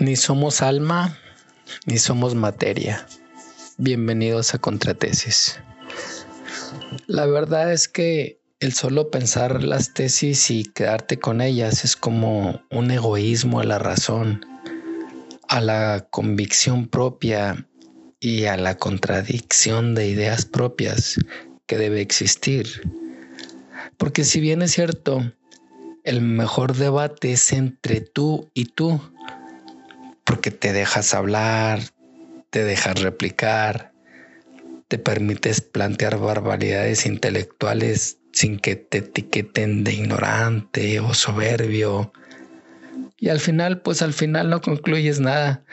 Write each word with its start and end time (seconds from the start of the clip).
Ni 0.00 0.16
somos 0.16 0.60
alma, 0.60 1.16
ni 1.86 1.98
somos 1.98 2.34
materia. 2.34 3.06
Bienvenidos 3.76 4.52
a 4.52 4.58
Contratesis. 4.58 5.60
La 7.06 7.26
verdad 7.26 7.72
es 7.72 7.86
que 7.86 8.40
el 8.58 8.72
solo 8.72 9.12
pensar 9.12 9.62
las 9.62 9.94
tesis 9.94 10.50
y 10.50 10.64
quedarte 10.64 11.20
con 11.20 11.40
ellas 11.40 11.84
es 11.84 11.94
como 11.94 12.60
un 12.72 12.90
egoísmo 12.90 13.60
a 13.60 13.64
la 13.64 13.78
razón, 13.78 14.44
a 15.48 15.60
la 15.60 16.08
convicción 16.10 16.88
propia 16.88 17.68
y 18.18 18.46
a 18.46 18.56
la 18.56 18.76
contradicción 18.76 19.94
de 19.94 20.08
ideas 20.08 20.44
propias 20.44 21.20
que 21.66 21.78
debe 21.78 22.00
existir. 22.00 22.66
Porque 23.96 24.24
si 24.24 24.40
bien 24.40 24.62
es 24.62 24.72
cierto, 24.72 25.32
el 26.02 26.20
mejor 26.20 26.74
debate 26.74 27.32
es 27.32 27.52
entre 27.52 28.00
tú 28.00 28.50
y 28.54 28.64
tú, 28.64 29.00
porque 30.24 30.50
te 30.50 30.72
dejas 30.72 31.14
hablar, 31.14 31.80
te 32.50 32.64
dejas 32.64 33.00
replicar, 33.00 33.92
te 34.88 34.98
permites 34.98 35.60
plantear 35.60 36.18
barbaridades 36.18 37.06
intelectuales 37.06 38.18
sin 38.32 38.58
que 38.58 38.76
te 38.76 38.98
etiqueten 38.98 39.84
de 39.84 39.92
ignorante 39.92 41.00
o 41.00 41.14
soberbio. 41.14 42.12
Y 43.18 43.28
al 43.28 43.40
final, 43.40 43.80
pues 43.80 44.02
al 44.02 44.12
final 44.12 44.50
no 44.50 44.60
concluyes 44.60 45.20
nada, 45.20 45.64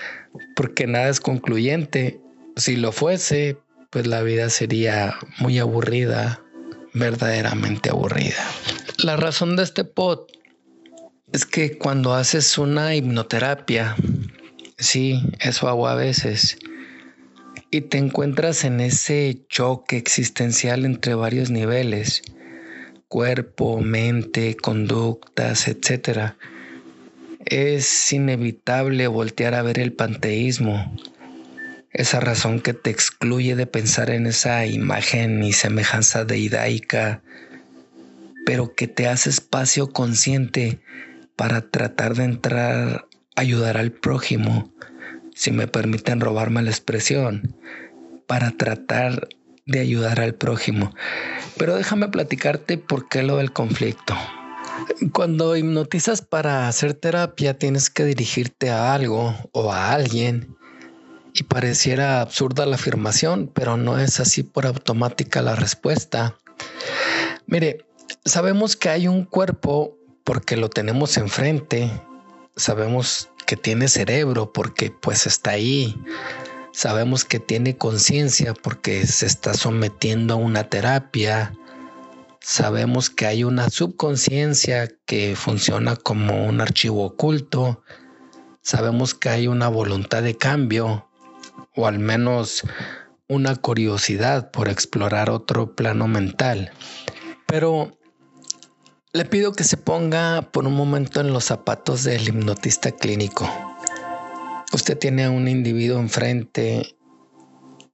porque 0.56 0.88
nada 0.88 1.10
es 1.10 1.20
concluyente. 1.20 2.20
Si 2.56 2.76
lo 2.76 2.92
fuese, 2.92 3.58
pues 3.90 4.08
la 4.08 4.22
vida 4.22 4.50
sería 4.50 5.16
muy 5.40 5.60
aburrida, 5.60 6.42
verdaderamente 6.94 7.90
aburrida. 7.90 8.46
La 9.04 9.18
razón 9.18 9.56
de 9.56 9.64
este 9.64 9.84
pod 9.84 10.28
es 11.34 11.46
que 11.46 11.78
cuando 11.78 12.14
haces 12.14 12.58
una 12.58 12.96
hipnoterapia, 12.96 13.96
Sí, 14.82 15.22
eso 15.40 15.70
hago 15.70 15.88
a 15.88 15.94
veces. 15.94 16.58
Y 17.70 17.82
te 17.82 18.00
encuentras 18.00 18.64
en 18.64 18.80
ese 18.80 19.46
choque 19.48 19.96
existencial 19.96 20.86
entre 20.86 21.14
varios 21.14 21.52
niveles, 21.52 22.24
cuerpo, 23.08 23.80
mente, 23.80 24.58
conductas, 24.58 25.68
etc. 25.68 26.34
Es 27.46 28.12
inevitable 28.12 29.06
voltear 29.06 29.54
a 29.54 29.62
ver 29.62 29.78
el 29.78 29.94
panteísmo, 29.94 30.92
esa 31.92 32.20
razón 32.20 32.60
que 32.60 32.74
te 32.74 32.90
excluye 32.90 33.56
de 33.56 33.68
pensar 33.68 34.10
en 34.10 34.26
esa 34.26 34.66
imagen 34.66 35.44
y 35.44 35.54
semejanza 35.54 36.26
deidaica, 36.26 37.22
pero 38.48 38.74
que 38.74 38.88
te 38.88 39.08
hace 39.08 39.30
espacio 39.30 39.92
consciente 39.94 40.80
para 41.36 41.70
tratar 41.70 42.16
de 42.16 42.24
entrar 42.24 43.11
ayudar 43.36 43.78
al 43.78 43.92
prójimo, 43.92 44.72
si 45.34 45.52
me 45.52 45.68
permiten 45.68 46.20
robarme 46.20 46.62
la 46.62 46.70
expresión, 46.70 47.56
para 48.28 48.52
tratar 48.52 49.28
de 49.66 49.80
ayudar 49.80 50.20
al 50.20 50.36
prójimo. 50.36 50.94
Pero 51.58 51.76
déjame 51.76 52.08
platicarte 52.08 52.78
por 52.78 53.08
qué 53.08 53.24
lo 53.24 53.38
del 53.38 53.52
conflicto. 53.52 54.16
Cuando 55.12 55.56
hipnotizas 55.56 56.22
para 56.22 56.68
hacer 56.68 56.94
terapia 56.94 57.58
tienes 57.58 57.90
que 57.90 58.06
dirigirte 58.06 58.70
a 58.70 58.94
algo 58.94 59.36
o 59.52 59.72
a 59.72 59.94
alguien 59.94 60.56
y 61.34 61.44
pareciera 61.44 62.22
absurda 62.22 62.66
la 62.66 62.76
afirmación, 62.76 63.50
pero 63.54 63.78
no 63.78 64.00
es 64.00 64.20
así 64.20 64.44
por 64.44 64.66
automática 64.66 65.42
la 65.42 65.56
respuesta. 65.56 66.38
Mire, 67.48 67.86
sabemos 68.26 68.76
que 68.76 68.90
hay 68.90 69.08
un 69.08 69.26
cuerpo 69.26 69.98
porque 70.24 70.58
lo 70.58 70.70
tenemos 70.70 71.18
enfrente 71.18 71.90
sabemos 72.62 73.30
que 73.48 73.58
tiene 73.58 73.88
cerebro 73.88 74.54
porque 74.54 74.92
pues 74.92 75.26
está 75.26 75.52
ahí. 75.52 76.00
Sabemos 76.72 77.26
que 77.26 77.40
tiene 77.40 77.76
conciencia 77.78 78.54
porque 78.54 79.06
se 79.08 79.26
está 79.26 79.54
sometiendo 79.54 80.36
a 80.36 80.38
una 80.38 80.70
terapia. 80.70 81.54
Sabemos 82.40 83.10
que 83.10 83.26
hay 83.26 83.44
una 83.44 83.70
subconsciencia 83.70 84.88
que 85.06 85.36
funciona 85.36 85.96
como 85.96 86.46
un 86.46 86.62
archivo 86.62 87.04
oculto. 87.04 87.84
Sabemos 88.62 89.16
que 89.16 89.30
hay 89.30 89.48
una 89.48 89.68
voluntad 89.68 90.24
de 90.24 90.38
cambio 90.38 91.10
o 91.76 91.88
al 91.88 92.00
menos 92.00 92.64
una 93.28 93.56
curiosidad 93.56 94.52
por 94.52 94.70
explorar 94.70 95.30
otro 95.30 95.76
plano 95.76 96.08
mental. 96.08 96.72
Pero 97.48 97.98
le 99.14 99.26
pido 99.26 99.52
que 99.52 99.66
se 99.66 99.76
ponga 99.76 100.42
por 100.54 100.66
un 100.66 100.74
momento 100.74 101.20
en 101.20 101.34
los 101.34 101.46
zapatos 101.46 102.06
del 102.06 102.30
hipnotista 102.30 102.92
clínico. 102.92 103.50
Usted 104.74 104.98
tiene 104.98 105.26
a 105.26 105.32
un 105.32 105.50
individuo 105.50 106.00
enfrente 106.00 106.96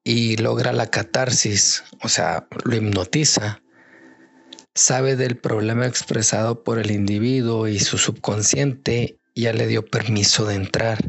y 0.03 0.37
logra 0.37 0.73
la 0.73 0.91
catarsis, 0.91 1.83
o 2.03 2.07
sea, 2.07 2.47
lo 2.63 2.75
hipnotiza. 2.75 3.63
Sabe 4.75 5.15
del 5.15 5.37
problema 5.37 5.87
expresado 5.87 6.63
por 6.63 6.77
el 6.77 6.91
individuo 6.91 7.67
y 7.67 7.79
su 7.79 7.97
subconsciente 7.97 9.17
ya 9.35 9.53
le 9.53 9.65
dio 9.65 9.83
permiso 9.83 10.45
de 10.45 10.53
entrar. 10.53 10.99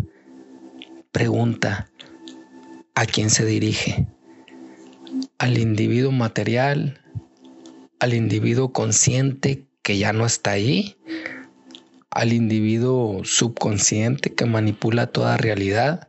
Pregunta, 1.12 1.90
¿a 2.94 3.04
quién 3.04 3.28
se 3.28 3.44
dirige? 3.44 4.06
¿Al 5.36 5.58
individuo 5.58 6.12
material? 6.12 6.98
¿Al 8.00 8.14
individuo 8.14 8.72
consciente 8.72 9.67
que 9.82 9.98
ya 9.98 10.12
no 10.12 10.26
está 10.26 10.52
ahí, 10.52 10.96
al 12.10 12.32
individuo 12.32 13.22
subconsciente 13.24 14.34
que 14.34 14.44
manipula 14.44 15.06
toda 15.06 15.36
realidad, 15.36 16.08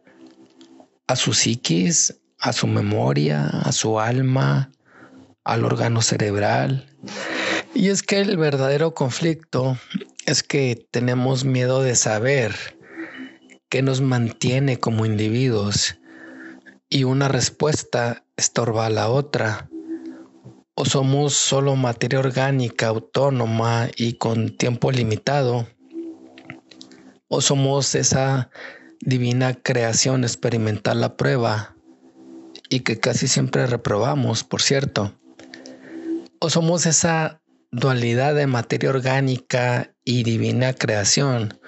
a 1.08 1.16
su 1.16 1.34
psiquis, 1.34 2.20
a 2.40 2.54
su 2.54 2.68
memoria, 2.68 3.48
a 3.48 3.72
su 3.72 4.00
alma, 4.00 4.72
al 5.44 5.66
órgano 5.66 6.02
cerebral. 6.02 6.96
Y 7.74 7.90
es 7.90 8.04
que 8.04 8.20
el 8.20 8.38
verdadero 8.38 8.94
conflicto 8.94 9.78
es 10.26 10.44
que 10.44 10.88
tenemos 10.92 11.46
miedo 11.46 11.82
de 11.82 11.96
saber 11.96 12.56
qué 13.70 13.82
nos 13.82 14.02
mantiene 14.02 14.80
como 14.80 15.06
individuos 15.06 16.00
y 16.90 17.04
una 17.04 17.28
respuesta 17.28 18.26
estorba 18.38 18.88
a 18.88 18.90
la 18.90 19.10
otra 19.10 19.70
o 20.80 20.86
somos 20.86 21.34
solo 21.34 21.76
materia 21.76 22.20
orgánica 22.20 22.88
autónoma 22.88 23.90
y 23.98 24.14
con 24.14 24.56
tiempo 24.56 24.94
limitado, 24.94 25.68
o 27.28 27.42
somos 27.42 27.96
esa 27.96 28.50
divina 29.02 29.56
creación 29.56 30.24
experimental 30.24 31.04
a 31.04 31.18
prueba 31.18 31.76
y 32.70 32.80
que 32.80 32.98
casi 32.98 33.28
siempre 33.28 33.68
reprobamos, 33.68 34.46
por 34.46 34.62
cierto, 34.62 35.14
o 36.40 36.50
somos 36.50 36.86
esa 36.86 37.42
dualidad 37.72 38.34
de 38.34 38.48
materia 38.48 38.90
orgánica 38.90 39.94
y 40.06 40.24
divina 40.24 40.72
creación, 40.72 41.60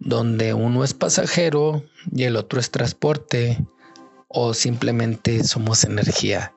donde 0.00 0.54
uno 0.54 0.82
es 0.82 0.92
pasajero 0.92 1.84
y 2.10 2.24
el 2.24 2.34
otro 2.34 2.58
es 2.58 2.72
transporte, 2.72 3.64
o 4.26 4.54
simplemente 4.54 5.44
somos 5.44 5.84
energía. 5.84 6.52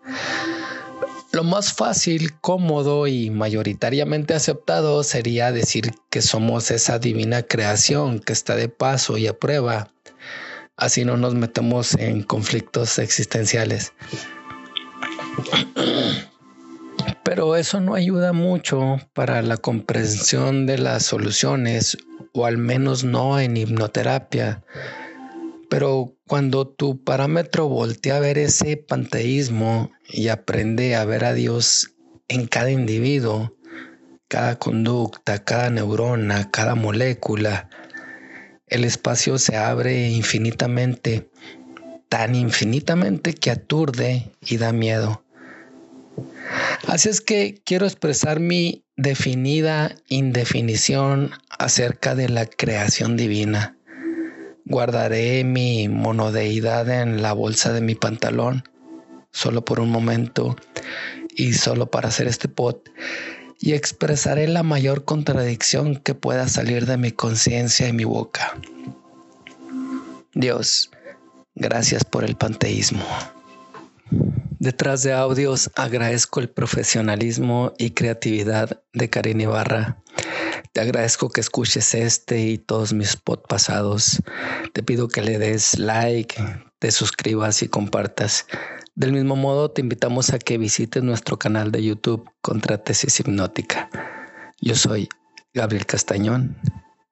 Lo 1.34 1.44
más 1.44 1.74
fácil, 1.74 2.40
cómodo 2.42 3.08
y 3.08 3.32
mayoritariamente 3.32 4.36
aceptado 4.36 5.02
sería 5.02 5.52
decir 5.52 5.90
que 6.12 6.22
somos 6.22 6.70
esa 6.70 7.00
divina 7.00 7.42
creación 7.42 8.20
que 8.20 8.34
está 8.34 8.56
de 8.56 8.70
paso 8.70 9.18
y 9.18 9.26
a 9.26 9.34
prueba. 9.34 9.92
Así 10.78 11.04
no 11.04 11.18
nos 11.18 11.34
metemos 11.34 11.96
en 11.96 12.22
conflictos 12.22 13.00
existenciales. 13.00 13.94
Pero 17.24 17.56
eso 17.56 17.82
no 17.82 17.96
ayuda 17.96 18.32
mucho 18.32 19.00
para 19.14 19.42
la 19.42 19.58
comprensión 19.58 20.68
de 20.68 20.78
las 20.78 21.04
soluciones, 21.04 21.98
o 22.34 22.46
al 22.46 22.60
menos 22.60 23.04
no 23.04 23.40
en 23.40 23.58
hipnoterapia 23.58 24.64
pero 25.74 26.16
cuando 26.28 26.68
tu 26.68 27.04
parámetro 27.04 27.68
voltea 27.68 28.18
a 28.18 28.20
ver 28.20 28.38
ese 28.38 28.78
panteísmo 28.78 29.92
y 30.10 30.30
aprende 30.30 30.96
a 30.96 31.06
ver 31.06 31.26
a 31.26 31.34
Dios 31.34 31.92
en 32.28 32.48
cada 32.48 32.72
individuo, 32.72 33.56
cada 34.28 34.58
conducta, 34.58 35.44
cada 35.44 35.70
neurona, 35.70 36.50
cada 36.50 36.76
molécula, 36.76 37.70
el 38.68 38.86
espacio 38.86 39.38
se 39.38 39.58
abre 39.58 40.10
infinitamente, 40.10 41.30
tan 42.10 42.34
infinitamente 42.34 43.34
que 43.34 43.52
aturde 43.52 44.32
y 44.42 44.58
da 44.58 44.72
miedo. 44.72 45.24
Así 46.88 47.10
es 47.10 47.22
que 47.22 47.62
quiero 47.66 47.86
expresar 47.86 48.40
mi 48.40 48.86
definida 48.96 49.96
indefinición 50.08 51.32
acerca 51.50 52.16
de 52.16 52.30
la 52.30 52.46
creación 52.46 53.18
divina. 53.18 53.78
Guardaré 54.66 55.44
mi 55.44 55.90
monodeidad 55.90 56.90
en 56.90 57.22
la 57.22 57.34
bolsa 57.34 57.74
de 57.74 57.82
mi 57.82 57.96
pantalón, 57.96 58.64
solo 59.32 59.66
por 59.66 59.80
un 59.80 59.90
momento 59.90 60.56
y 61.36 61.54
solo 61.54 61.92
para 61.92 62.10
hacer 62.10 62.28
este 62.28 62.48
pot, 62.48 62.90
y 63.60 63.74
expresaré 63.74 64.48
la 64.48 64.64
mayor 64.64 65.06
contradicción 65.06 65.96
que 65.96 66.16
pueda 66.16 66.48
salir 66.48 66.86
de 66.86 66.98
mi 66.98 67.12
conciencia 67.12 67.88
y 67.88 67.94
mi 67.94 68.04
boca. 68.04 68.58
Dios, 70.34 70.92
gracias 71.56 72.04
por 72.04 72.24
el 72.24 72.36
panteísmo. 72.36 73.06
Detrás 74.60 75.04
de 75.04 75.12
audios 75.12 75.70
agradezco 75.76 76.40
el 76.40 76.50
profesionalismo 76.50 77.74
y 77.78 77.92
creatividad 77.92 78.82
de 78.94 79.10
Karin 79.10 79.42
Ibarra. 79.42 80.03
Te 80.74 80.82
agradezco 80.82 81.30
que 81.30 81.40
escuches 81.40 81.94
este 81.94 82.42
y 82.42 82.58
todos 82.58 82.94
mis 82.94 83.16
pod 83.16 83.42
pasados. 83.48 84.20
Te 84.74 84.82
pido 84.82 85.08
que 85.08 85.22
le 85.22 85.38
des 85.38 85.78
like, 85.78 86.36
te 86.80 86.92
suscribas 86.92 87.62
y 87.62 87.68
compartas. 87.68 88.48
Del 88.96 89.12
mismo 89.12 89.36
modo, 89.36 89.70
te 89.70 89.82
invitamos 89.82 90.32
a 90.34 90.40
que 90.40 90.58
visites 90.58 91.04
nuestro 91.04 91.38
canal 91.38 91.72
de 91.72 91.84
YouTube 91.84 92.28
Contra 92.42 92.80
Tesis 92.80 93.20
Hipnótica. 93.20 93.88
Yo 94.62 94.74
soy 94.74 95.10
Gabriel 95.54 95.86
Castañón 95.86 96.58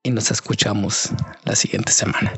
y 0.01 0.09
nos 0.09 0.31
escuchamos 0.31 1.11
la 1.43 1.55
siguiente 1.55 1.91
semana. 1.91 2.33